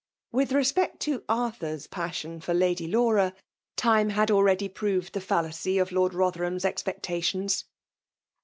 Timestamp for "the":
5.13-5.19